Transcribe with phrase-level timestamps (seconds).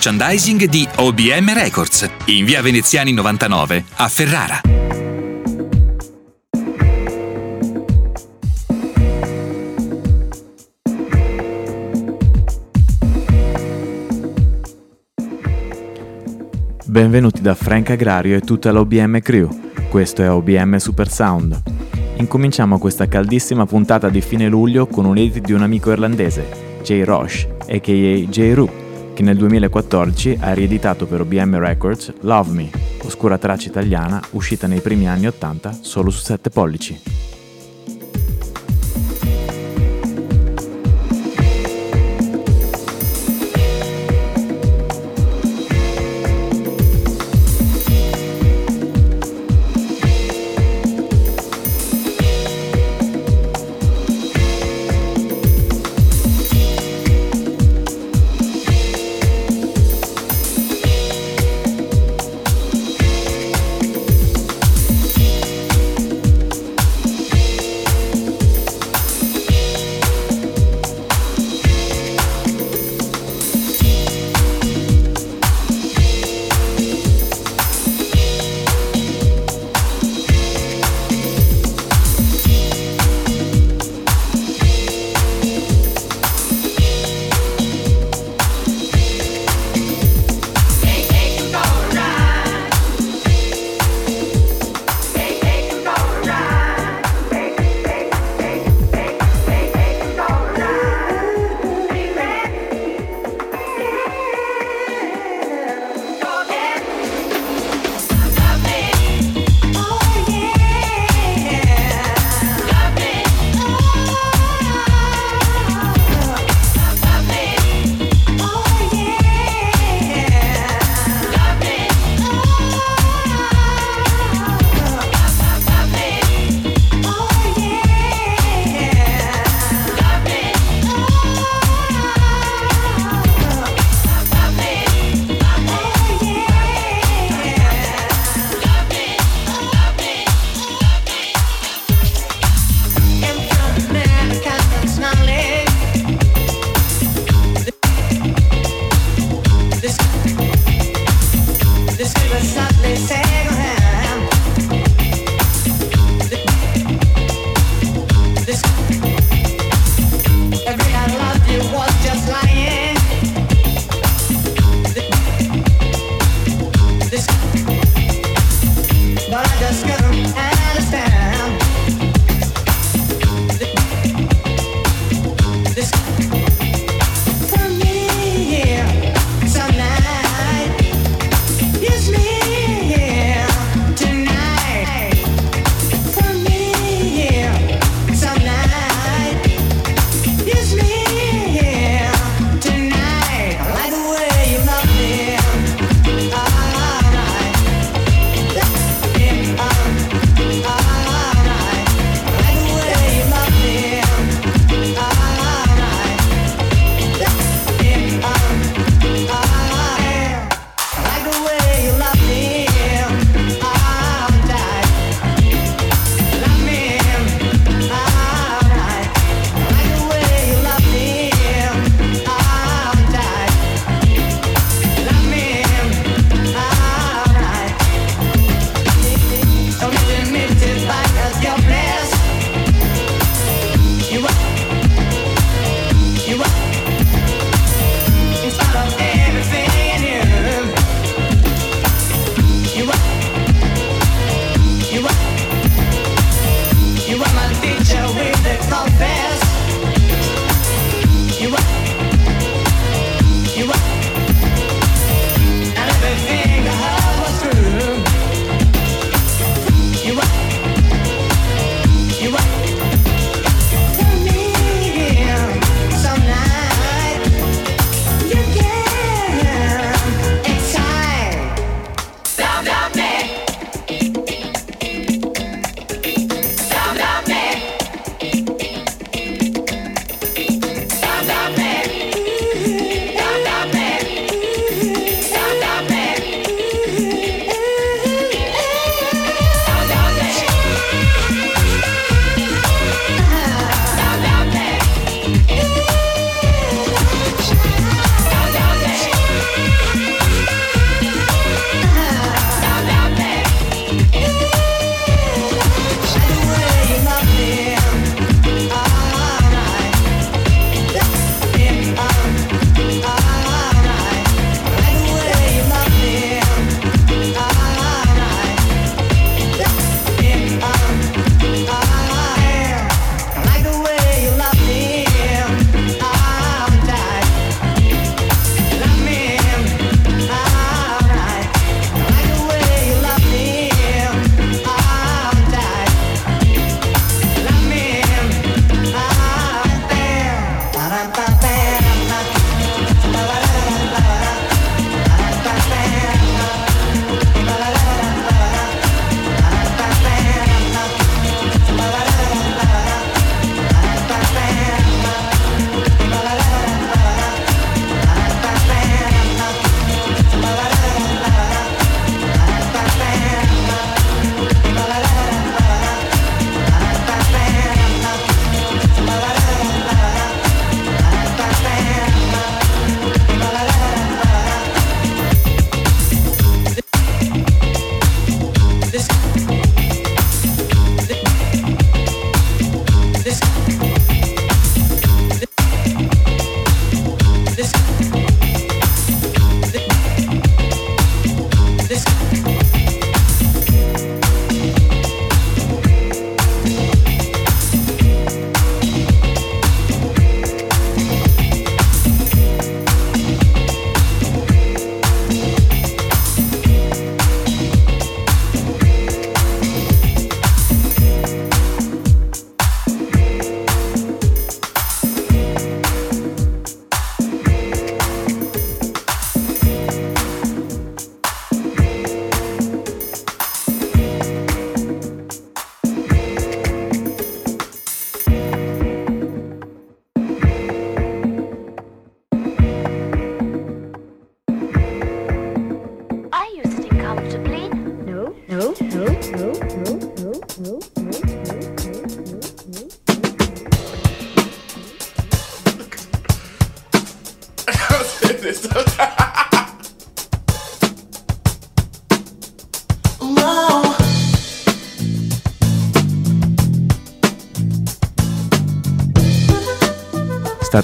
[0.00, 4.60] merchandising di OBM Records, in via Veneziani 99 a Ferrara.
[16.86, 19.50] Benvenuti da Frank Agrario e tutta l'OBM Crew.
[19.90, 21.62] Questo è OBM Super Sound.
[22.16, 26.46] Incominciamo questa caldissima puntata di fine luglio con un edit di un amico irlandese,
[26.82, 28.30] Jay Roche, a.k.a.
[28.30, 28.79] Jay Roo,
[29.20, 32.70] che nel 2014 ha rieditato per OBM Records Love Me,
[33.02, 37.29] oscura traccia italiana uscita nei primi anni 80 solo su 7 pollici.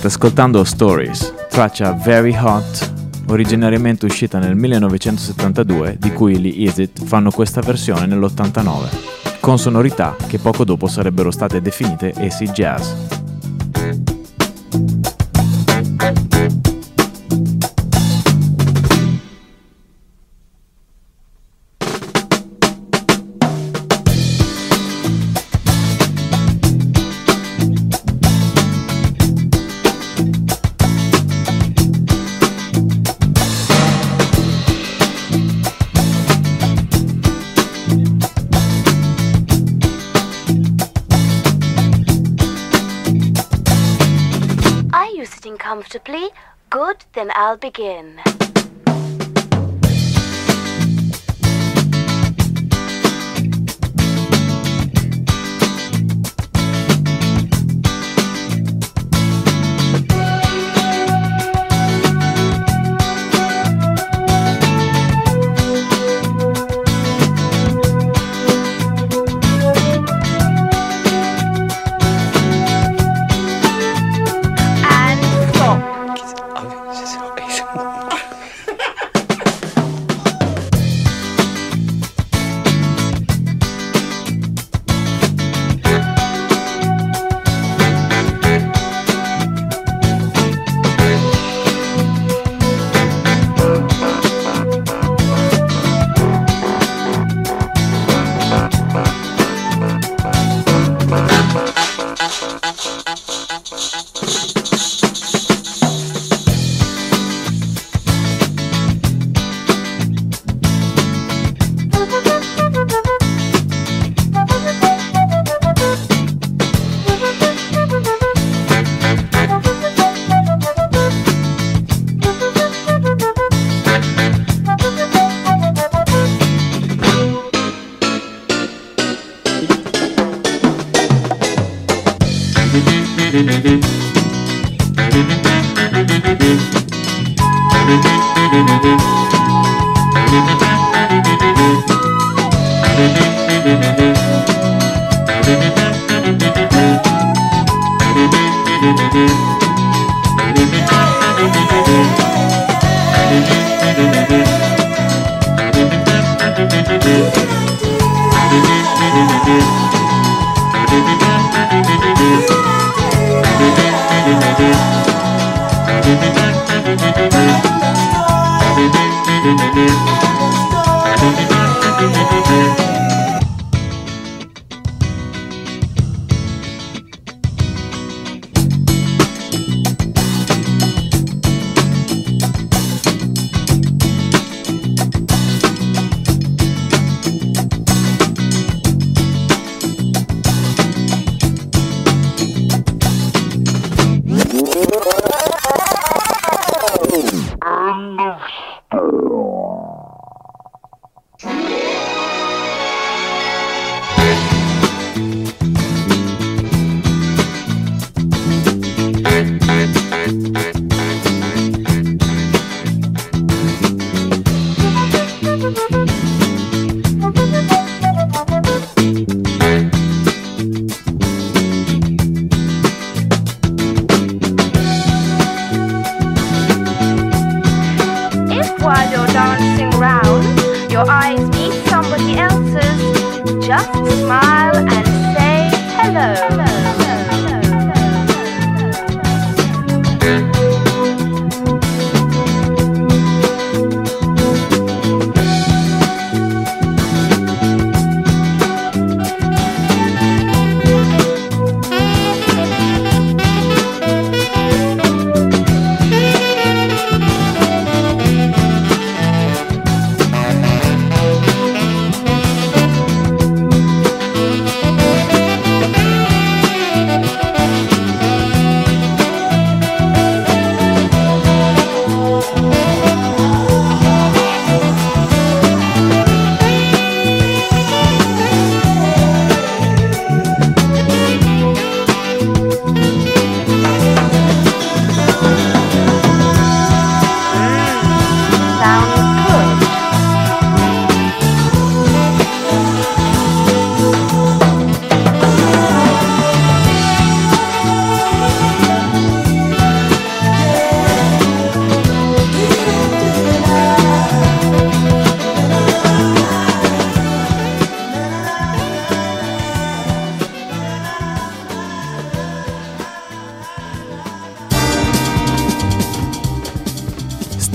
[0.06, 2.92] State ascoltando Stories, traccia Very Hot,
[3.26, 10.38] originariamente uscita nel 1972, di cui gli Easy fanno questa versione nell'89, con sonorità che
[10.38, 13.05] poco dopo sarebbero state definite acid jazz.
[47.16, 48.36] Then I'll begin.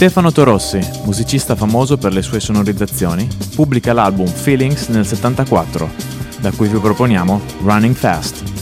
[0.01, 5.91] Stefano Torossi, musicista famoso per le sue sonorizzazioni, pubblica l'album Feelings nel 74,
[6.39, 8.61] da cui vi proponiamo Running Fast.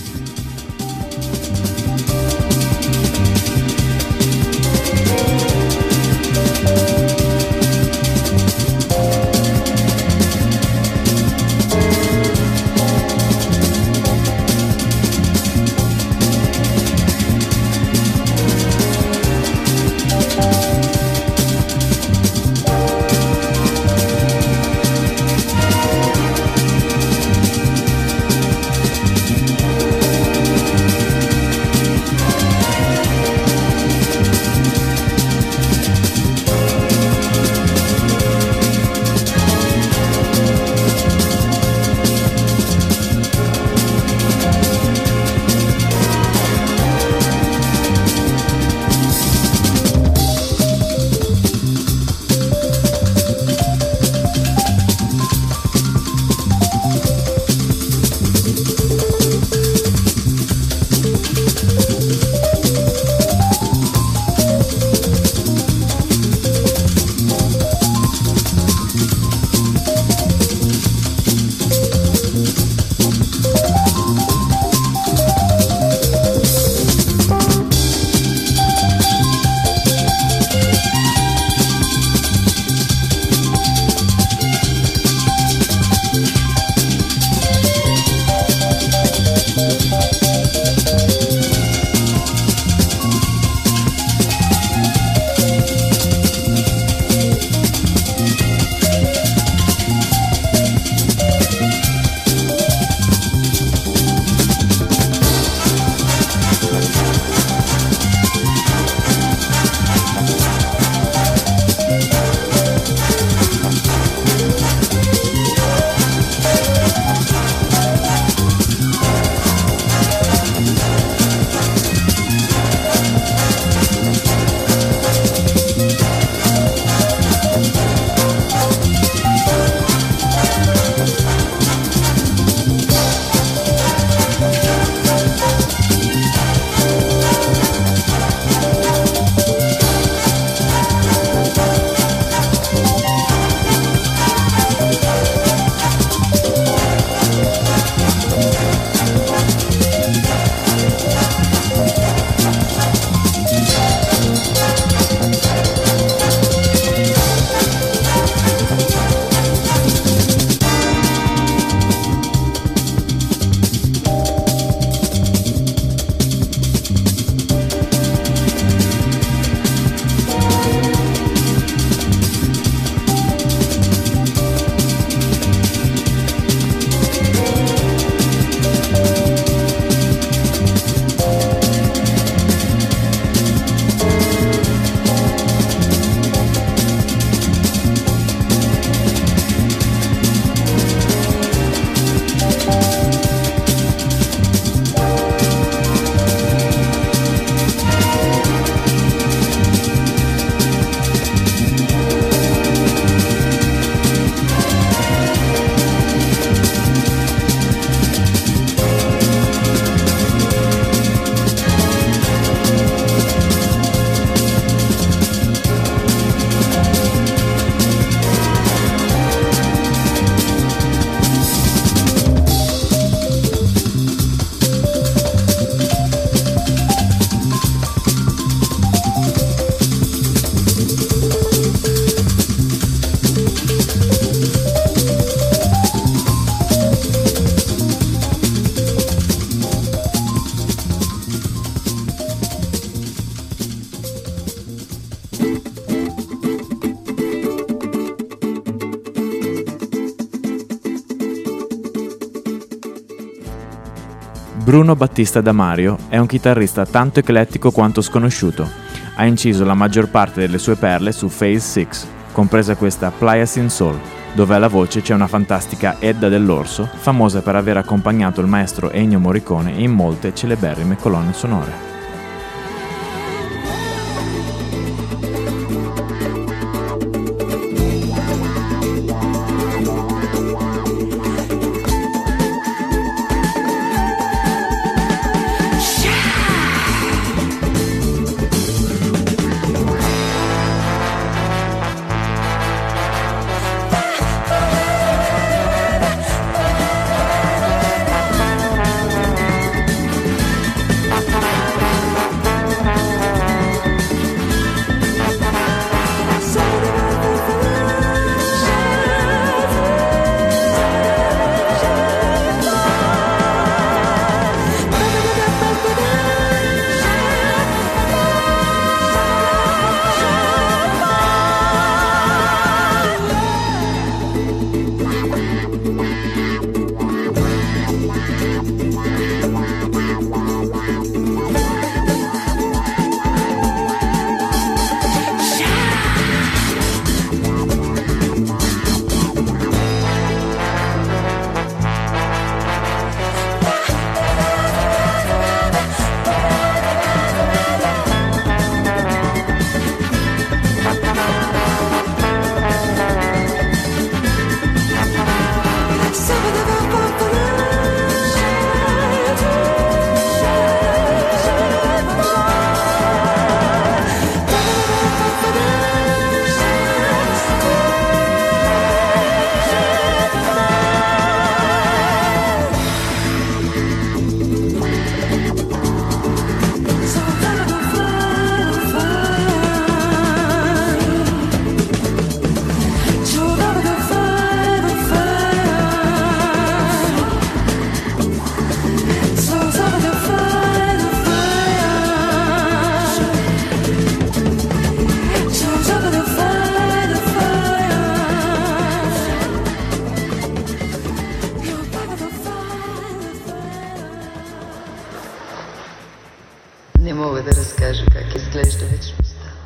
[254.70, 258.70] Bruno Battista Damario è un chitarrista tanto eclettico quanto sconosciuto.
[259.16, 261.88] Ha inciso la maggior parte delle sue perle su Phase 6,
[262.34, 264.00] compresa questa Plias in Soul,
[264.36, 269.18] dove alla voce c'è una fantastica Edda dell'Orso, famosa per aver accompagnato il maestro Ennio
[269.18, 271.99] Morricone in molte celeberrime colonne sonore.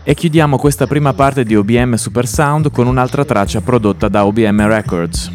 [0.03, 4.67] E chiudiamo questa prima parte di OBM Super Sound con un'altra traccia prodotta da OBM
[4.67, 5.31] Records.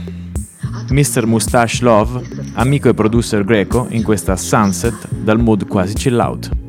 [0.90, 1.24] Mr.
[1.26, 2.22] Mustache Love,
[2.54, 6.67] amico e producer greco in questa Sunset dal mood quasi chill out.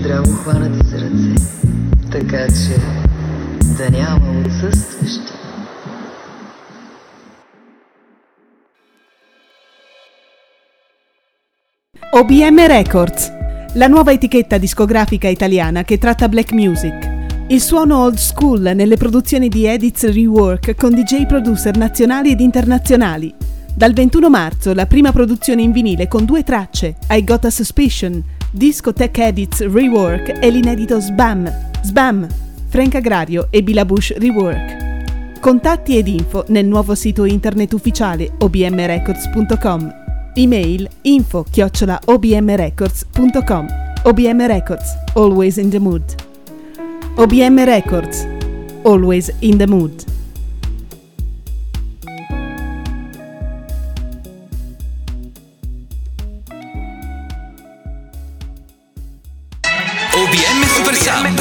[0.00, 1.34] здраво хванати за ръце,
[2.12, 2.76] така че
[3.76, 5.32] да няма отсъстващи.
[12.14, 13.22] OBM Records,
[13.74, 16.96] la nuova etichetta discografica italiana che tratta black music.
[17.48, 23.34] Il suono old school nelle produzioni di Edits Rework con DJ producer nazionali ed internazionali.
[23.74, 28.24] Dal 21 marzo la prima produzione in vinile con due tracce, I Got a Suspicion
[28.52, 31.50] Discotech Edits Rework e l'inedito Sbam,
[31.82, 32.26] Sbam,
[32.68, 35.38] Frank Agrario e Bila Bush Rework.
[35.40, 39.94] Contatti ed info nel nuovo sito internet ufficiale obmrecords.com.
[40.34, 43.66] Email info chiocciola obmrecords.com.
[44.02, 46.02] OBM Records, always in the mood.
[47.16, 48.26] OBM Records,
[48.82, 50.19] always in the mood.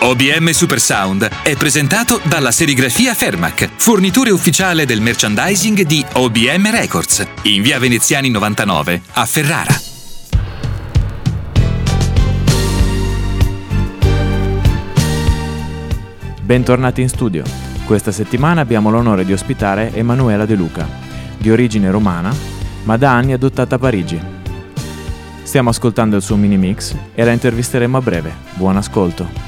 [0.00, 7.26] OBM Super Sound è presentato dalla serigrafia Fermac, fornitore ufficiale del merchandising di OBM Records,
[7.42, 9.74] in via Veneziani 99 a Ferrara.
[16.42, 17.42] Bentornati in studio.
[17.84, 20.88] Questa settimana abbiamo l'onore di ospitare Emanuela De Luca,
[21.36, 22.32] di origine romana,
[22.84, 24.20] ma da anni adottata a Parigi.
[25.42, 28.32] Stiamo ascoltando il suo mini mix e la intervisteremo a breve.
[28.54, 29.47] Buon ascolto.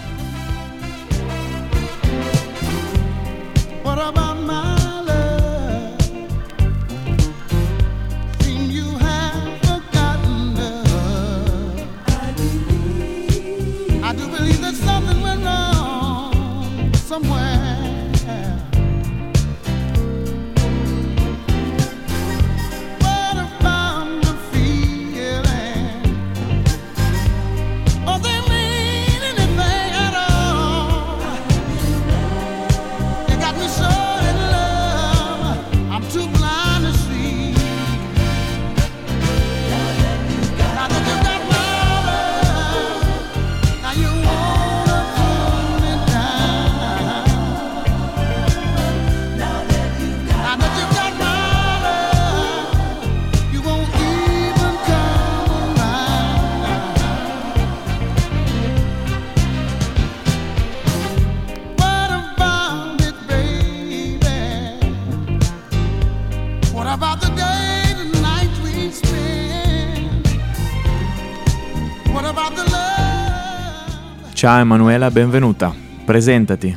[74.40, 75.70] Ciao Emanuela, benvenuta.
[76.02, 76.74] Presentati.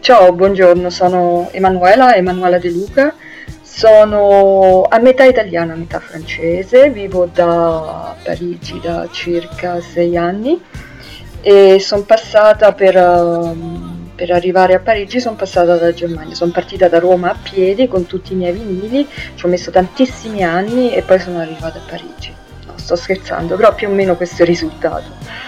[0.00, 3.14] Ciao, buongiorno, sono Emanuela, Emanuela De Luca,
[3.62, 10.60] sono a metà italiana, a metà francese, vivo da Parigi da circa sei anni
[11.40, 16.86] e sono passata per, ehm, per arrivare a Parigi, sono passata dalla Germania, sono partita
[16.88, 21.00] da Roma a piedi con tutti i miei vinili, ci ho messo tantissimi anni e
[21.00, 22.30] poi sono arrivata a Parigi.
[22.66, 25.45] No, sto scherzando, però più o meno questo è il risultato.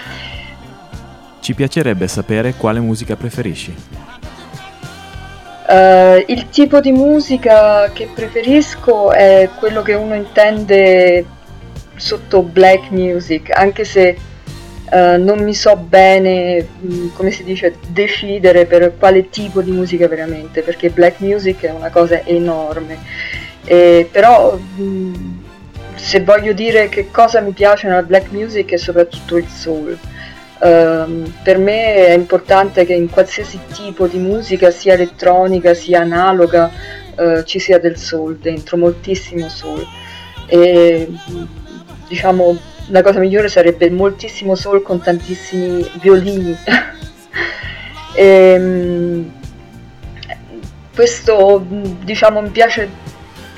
[1.49, 3.75] Ci piacerebbe sapere quale musica preferisci.
[5.67, 11.25] Eh, il tipo di musica che preferisco è quello che uno intende
[11.97, 14.19] sotto black music, anche se
[14.91, 20.07] eh, non mi so bene, mh, come si dice, decidere per quale tipo di musica
[20.07, 22.99] veramente, perché black music è una cosa enorme.
[23.65, 25.41] Eh, però mh,
[25.95, 29.99] se voglio dire che cosa mi piace nella black music è soprattutto il soul.
[30.61, 36.71] Ehm, per me è importante che in qualsiasi tipo di musica, sia elettronica sia analoga,
[37.16, 39.87] eh, ci sia del soul dentro, moltissimo soul.
[40.47, 41.09] E
[42.09, 46.57] diciamo la cosa migliore sarebbe moltissimo soul con tantissimi violini.
[48.14, 49.31] Ehm,
[50.92, 51.64] questo
[52.03, 52.88] diciamo mi piace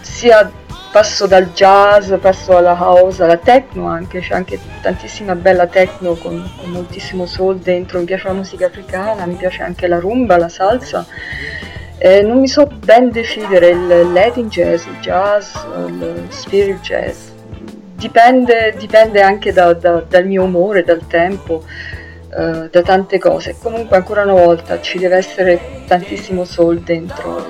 [0.02, 0.52] sia
[0.90, 6.50] passo dal jazz, passo alla house, alla techno anche, c'è anche tantissima bella techno con,
[6.56, 10.48] con moltissimo soul dentro, mi piace la musica africana, mi piace anche la rumba, la
[10.48, 11.06] salsa.
[11.98, 15.54] Eh, non mi so ben decidere il Latin jazz, il jazz,
[15.86, 17.28] il spirit jazz,
[17.94, 21.62] dipende, dipende anche da- da- dal mio umore, dal tempo,
[22.36, 23.54] eh, da tante cose.
[23.60, 27.46] Comunque ancora una volta ci deve essere tantissimo soul dentro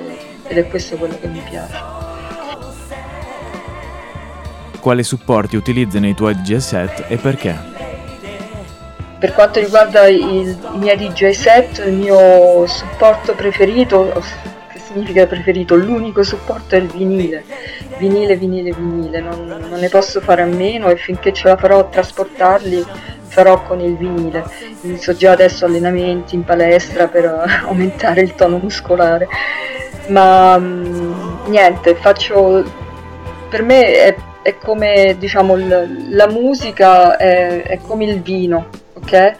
[0.47, 2.00] ed è questo quello che mi piace.
[4.81, 7.55] Quali supporti utilizzi nei tuoi DJ set e perché?
[9.17, 14.11] Per quanto riguarda il, i miei DJ set, il mio supporto preferito,
[14.73, 17.45] che significa preferito, l'unico supporto è il vinile.
[17.99, 21.79] Vinile, vinile, vinile, non, non ne posso fare a meno e finché ce la farò
[21.79, 22.85] a trasportarli
[23.31, 24.43] farò con il vinile.
[24.81, 27.25] Inizio già adesso allenamenti in palestra per
[27.65, 29.27] aumentare il tono muscolare.
[30.07, 32.89] Ma mh, niente, faccio
[33.51, 39.33] per me è, è come diciamo l- la musica è, è come il vino, ok?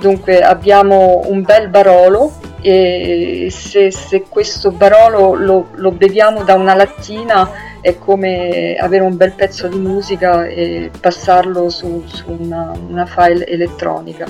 [0.00, 6.74] Dunque abbiamo un bel barolo e se, se questo barolo lo, lo beviamo da una
[6.74, 13.06] lattina è come avere un bel pezzo di musica e passarlo su, su una, una,
[13.06, 14.26] file elettronica.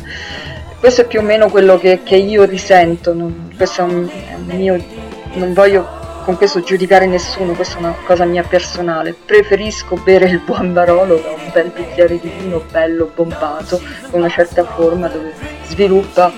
[0.78, 4.34] Questo è più o meno quello che, che io risento, non, questo è un, è
[4.34, 4.84] un mio,
[5.32, 5.97] non voglio
[6.28, 9.14] con questo giudicare nessuno, questa è una cosa mia personale.
[9.14, 14.28] Preferisco bere il buon Barolo da un bel bicchiere di vino bello bombato, con una
[14.28, 16.30] certa forma dove sviluppa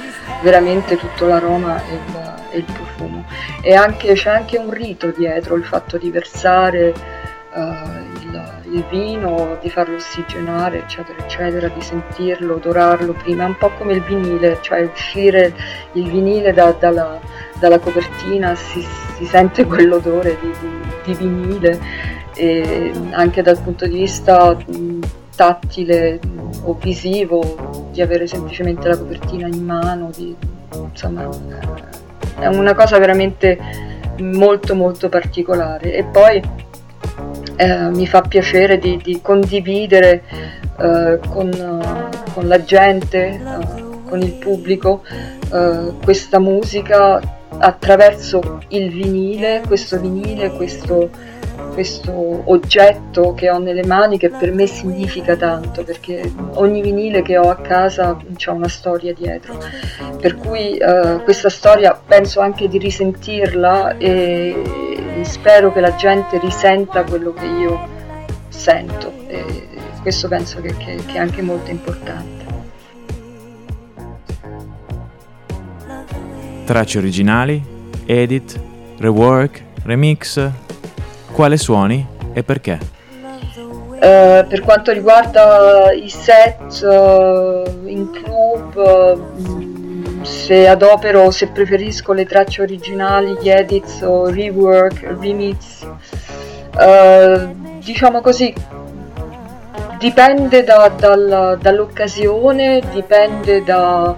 [0.45, 3.25] veramente tutto l'aroma e il, e il profumo.
[3.63, 6.95] E anche, c'è anche un rito dietro il fatto di versare
[7.53, 13.71] uh, il, il, vino, di farlo ossigenare, eccetera, eccetera, di sentirlo, odorarlo prima, un po'
[13.71, 15.53] come il vinile, cioè uscire
[15.95, 17.19] il vinile da, dalla,
[17.61, 18.85] dalla, copertina, si,
[19.17, 20.69] si, sente quell'odore di, di,
[21.05, 21.81] di vinile
[22.35, 24.57] e anche dal punto di vista
[25.37, 26.19] tattile
[26.65, 30.35] o visivo, di avere semplicemente la copertina in mano, di,
[30.73, 31.29] insomma
[32.39, 33.59] è una cosa veramente
[34.21, 35.95] molto molto particolare.
[35.95, 36.43] E poi
[37.57, 40.23] eh, mi fa piacere di, di condividere
[40.79, 41.51] eh, con,
[42.33, 45.03] con, la gente, eh, con il pubblico
[45.53, 51.11] eh, questa musica attraverso il vinile, questo vinile, questo
[51.71, 57.39] questo oggetto che ho nelle mani che per me significa tanto perché ogni vinile che
[57.39, 59.59] ho a casa ha una storia dietro.
[60.21, 67.05] Per cui eh, questa storia penso anche di risentirla e spero che la gente risenta
[67.05, 67.89] quello che io
[68.49, 69.13] sento.
[69.29, 69.69] E
[70.03, 72.40] questo penso che, che, che è anche molto importante
[76.71, 77.61] Tracce originali,
[78.07, 78.57] edit,
[78.99, 80.49] rework, remix,
[81.33, 82.79] quale suoni e perché?
[83.57, 92.25] Uh, per quanto riguarda i set uh, in club, uh, se adopero, se preferisco le
[92.25, 95.85] tracce originali, gli edits o rework, remix,
[97.83, 98.55] diciamo così,
[99.99, 104.17] dipende da, dal, dall'occasione, dipende da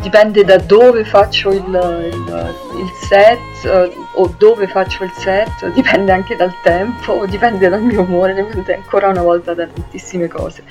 [0.00, 1.64] dipende da dove faccio il,
[2.12, 7.82] il, il set eh, o dove faccio il set, dipende anche dal tempo, dipende dal
[7.82, 10.62] mio umore, dipende ancora una volta da tantissime cose.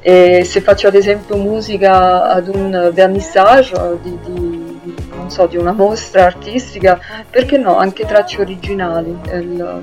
[0.00, 6.24] E se faccio ad esempio musica ad un vernissage di, di, so, di una mostra
[6.24, 9.80] artistica, perché no, anche tracce originali, il,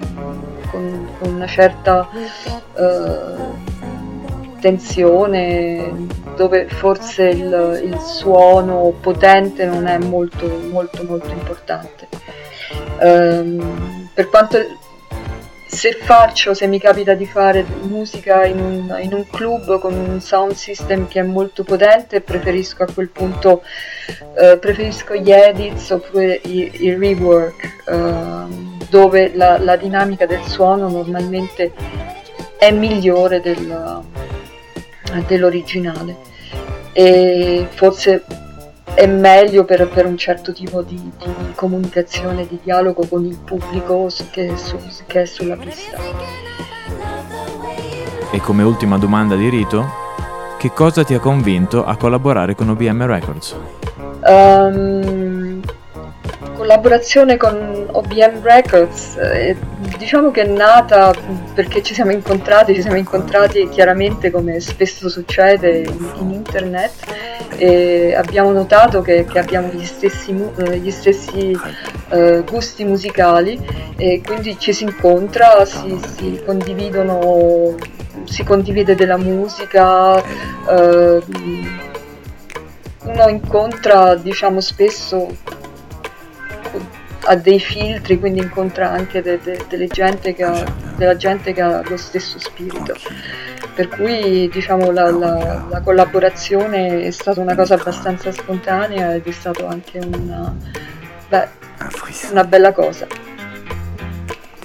[0.72, 2.08] con, con, una certa...
[2.74, 3.84] Uh,
[4.60, 12.08] tensione dove forse il, il, suono potente non è molto molto molto importante.
[13.00, 14.58] Um, per quanto
[15.76, 20.22] se faccio, se mi capita di fare musica in un, in un, club con un
[20.22, 23.62] sound system che è molto potente, preferisco a quel punto
[24.08, 31.74] uh, preferisco gli edits oppure i, rework, uh, dove la, la, dinamica del suono normalmente
[32.58, 34.04] è migliore del,
[35.28, 36.18] dell'originale
[36.94, 38.24] e forse
[38.94, 44.08] è meglio per, per un certo tipo di, di, comunicazione, di dialogo con il pubblico
[44.32, 45.98] che è, su, che è sulla pista.
[48.32, 49.86] E come ultima domanda di rito,
[50.58, 53.56] che cosa ti ha convinto a collaborare con OBM Records?
[54.26, 55.62] Um,
[56.56, 59.56] collaborazione con OBM Records, eh,
[59.98, 61.14] diciamo che è nata
[61.54, 66.94] perché ci siamo incontrati, ci siamo incontrati chiaramente come spesso succede in, in internet
[67.58, 71.58] e abbiamo notato che, che abbiamo gli stessi, eh, gli stessi
[72.10, 73.60] eh, gusti musicali
[73.98, 77.76] e quindi ci si incontra, si, si condividono,
[78.24, 80.18] si condivide della musica.
[80.18, 81.24] Eh,
[83.06, 85.28] uno incontra diciamo spesso
[87.26, 90.64] ha dei filtri, quindi incontra anche de, de, delle gente ha,
[90.96, 92.96] della gente che ha lo stesso spirito.
[93.74, 99.32] Per cui diciamo la, la, la collaborazione è stata una cosa abbastanza spontanea ed è
[99.32, 100.56] stata anche una,
[101.28, 101.48] beh,
[102.32, 103.08] una bella cosa.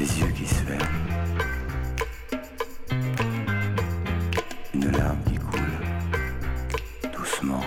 [0.01, 0.89] des yeux qui se ferment.
[4.73, 7.63] Une larme qui coule doucement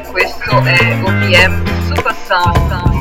[0.00, 2.95] questo è OPM Super Sound.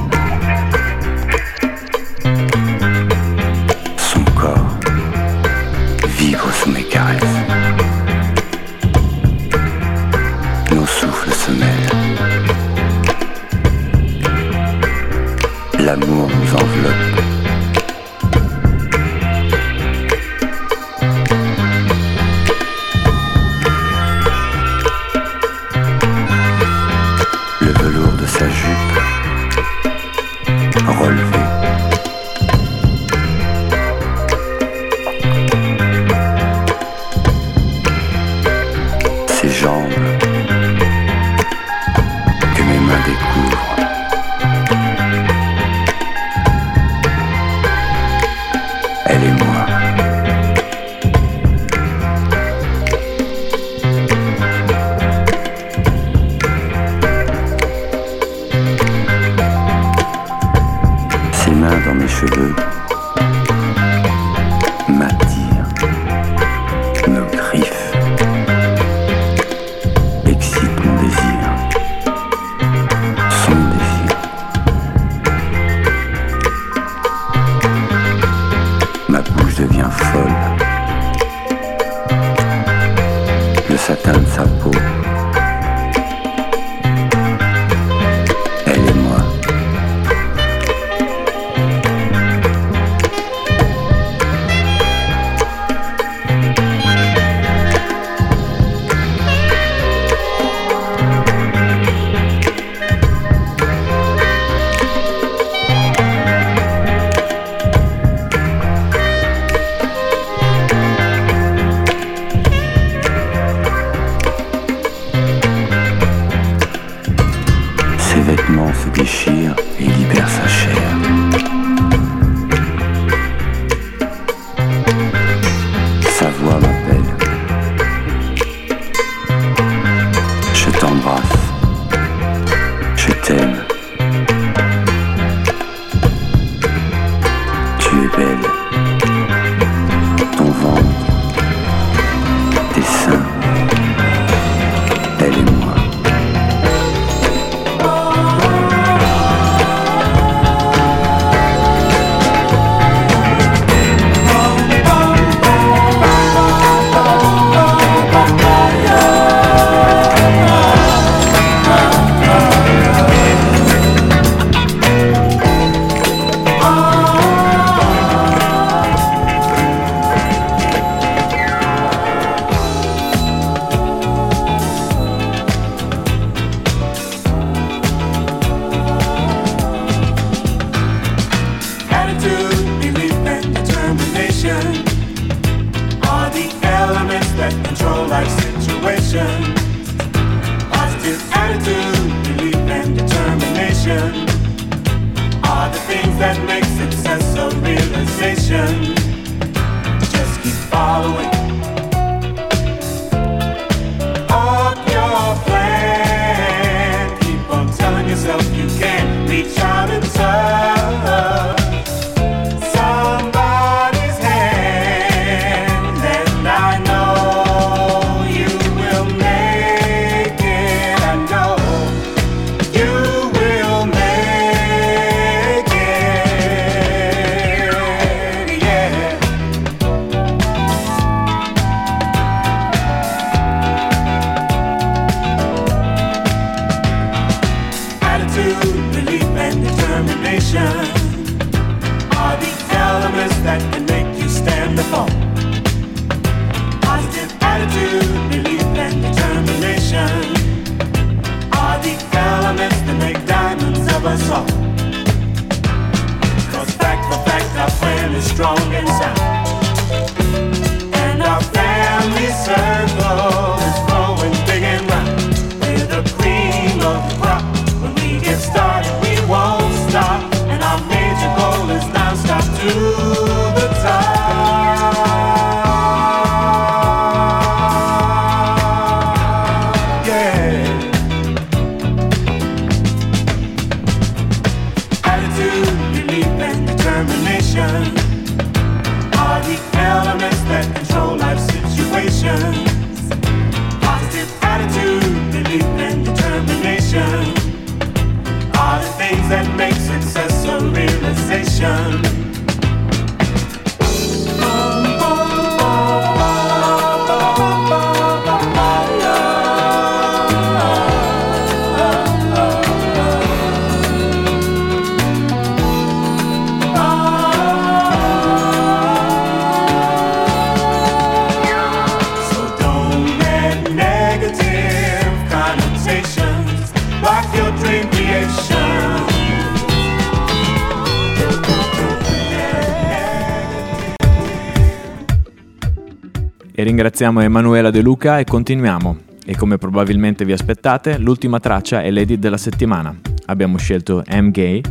[336.98, 338.98] Ringraziamo Emanuela De Luca e continuiamo.
[339.26, 342.98] E come probabilmente vi aspettate, l'ultima traccia è l'edit della settimana.
[343.26, 344.30] Abbiamo scelto M.
[344.30, 344.62] Gay,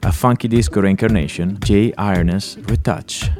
[0.00, 1.92] A Funky Disco Reincarnation, J.
[1.96, 3.39] Ironess Retouch.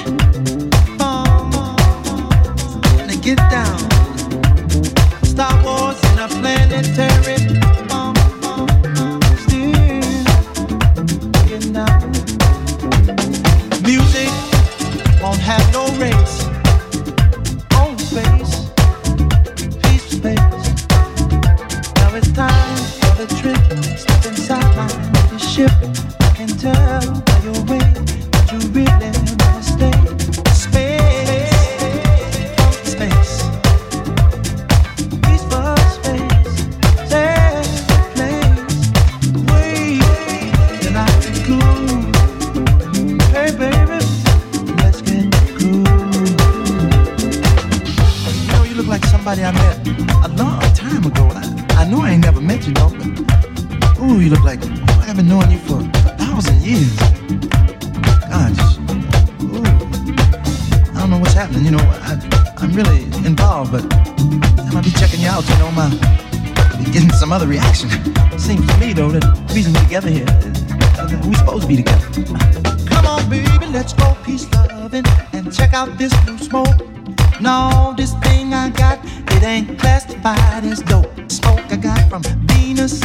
[80.31, 81.11] Light dope.
[81.29, 83.01] Smoke I got from Venus.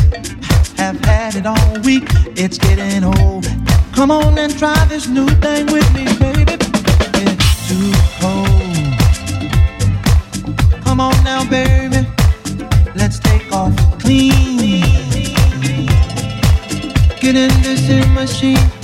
[0.77, 2.05] Have had it all week.
[2.43, 3.47] It's getting old.
[3.93, 6.57] Come on and try this new thing with me, baby.
[7.25, 8.95] It's too cold.
[10.85, 12.07] Come on now, baby.
[12.95, 14.85] Let's take off clean.
[17.21, 18.76] Get in this machine.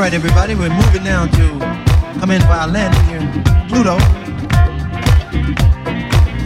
[0.00, 1.58] Right, everybody, we're moving now to
[2.20, 3.98] come in for our landing here in Pluto.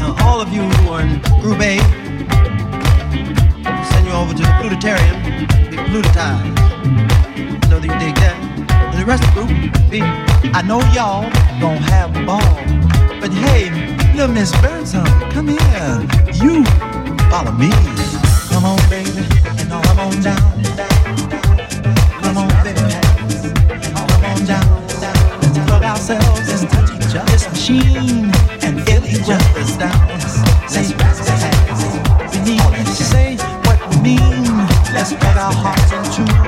[0.01, 1.79] Now, all of you who are in Group A,
[3.63, 5.23] we'll send you over to the Plutarium,
[5.71, 6.59] be plutotized.
[7.63, 8.37] I know that you dig that.
[8.93, 9.51] And the rest of the group,
[9.89, 11.31] B, I know y'all
[11.61, 12.41] gonna have a ball.
[13.21, 13.71] But hey,
[14.15, 16.01] little Miss Birdsong, come here.
[16.43, 16.65] You
[17.31, 17.71] follow me.
[18.51, 20.65] Come on, baby, and come on down.
[20.65, 20.94] Come
[27.71, 28.31] machine
[28.62, 30.09] and feel each other's down.
[30.09, 32.35] Let's raise our hands.
[32.35, 34.45] We need to say what we mean.
[34.93, 36.44] Let's plug our hearts into the,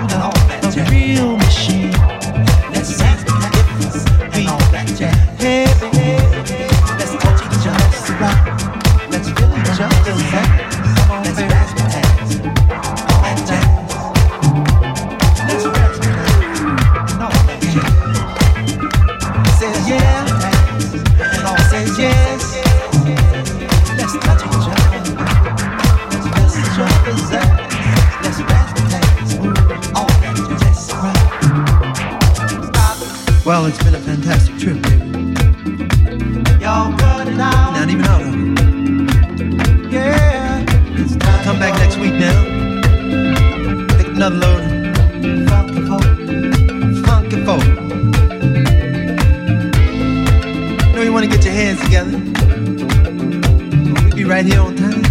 [54.29, 55.03] right here on time.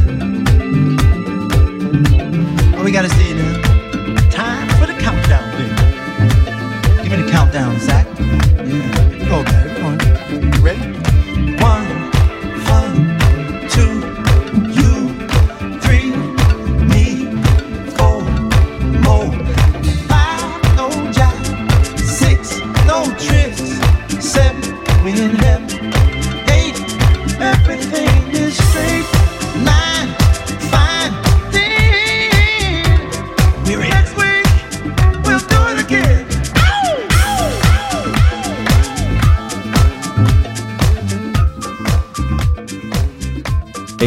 [2.76, 4.30] Oh, we gotta see you now.
[4.30, 7.04] Time for the countdown, baby.
[7.04, 8.05] Give me the countdown, Zach.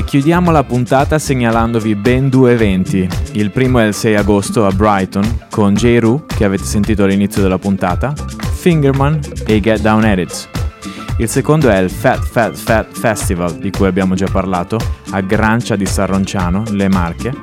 [0.09, 3.07] Chiudiamo la puntata segnalandovi ben due eventi.
[3.33, 5.99] Il primo è il 6 agosto a Brighton con J.
[5.99, 8.15] Roo, che avete sentito all'inizio della puntata,
[8.55, 10.49] Fingerman e Get Down Edits.
[11.19, 14.79] Il secondo è il Fat Fat Fat Festival, di cui abbiamo già parlato,
[15.11, 17.35] a Grancia di San Ronciano, Le Marche,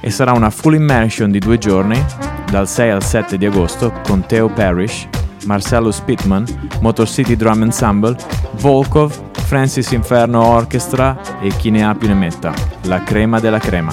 [0.00, 2.02] e sarà una full immersion di due giorni,
[2.50, 5.06] dal 6 al 7 di agosto, con Theo Parrish,
[5.44, 6.46] Marcello Spitman,
[6.80, 8.16] Motor City Drum Ensemble,
[8.52, 13.92] Volkov, Francis Inferno Orchestra e chi ne ha più ne metta, la crema della crema.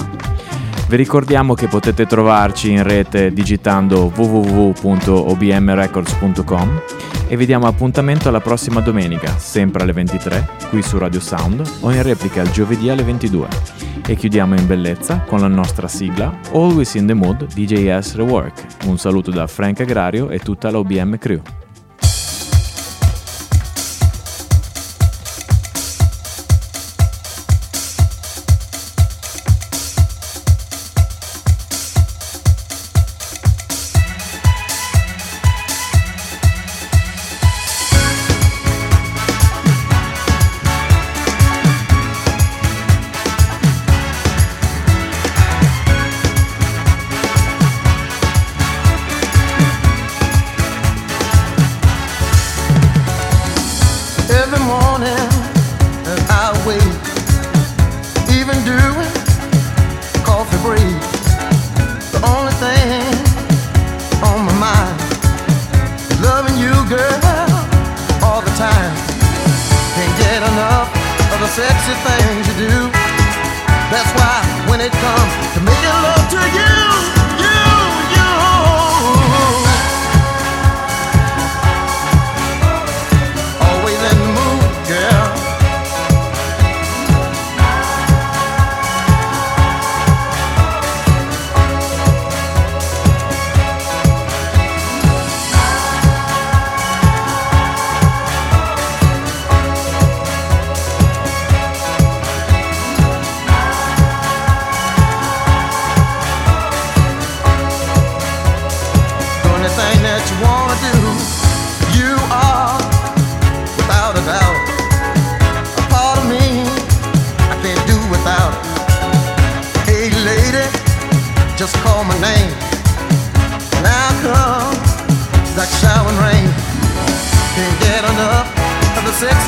[0.88, 6.80] Vi ricordiamo che potete trovarci in rete digitando www.obmrecords.com
[7.28, 11.92] e vi diamo appuntamento alla prossima domenica, sempre alle 23, qui su Radio Sound o
[11.92, 13.46] in replica il giovedì alle 22.
[14.06, 18.86] E chiudiamo in bellezza con la nostra sigla Always in the Mood DJS Rework.
[18.86, 21.42] Un saluto da Frank Agrario e tutta la OBM Crew.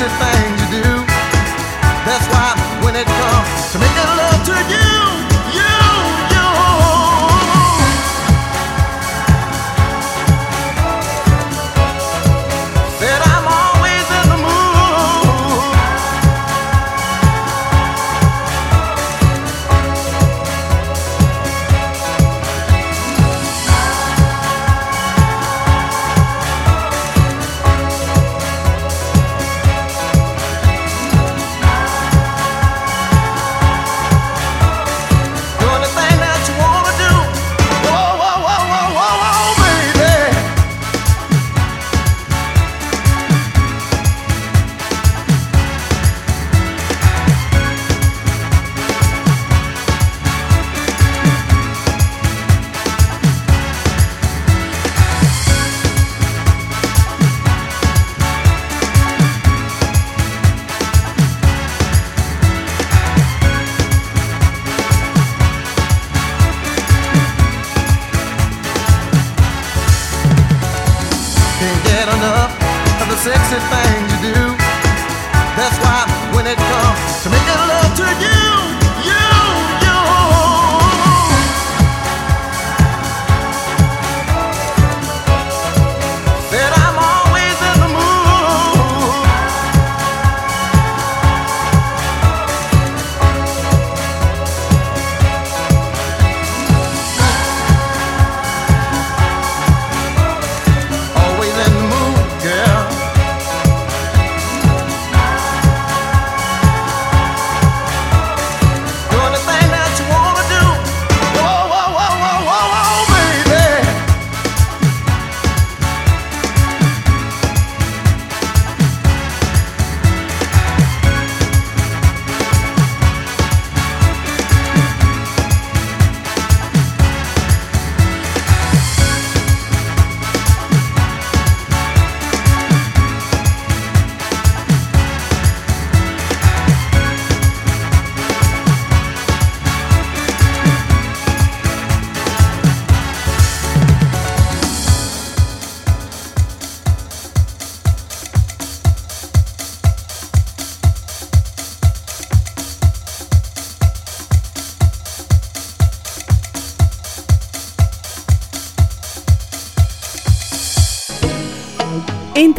[0.09, 0.62] Things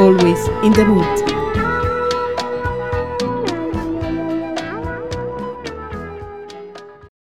[0.00, 1.39] always in the mood.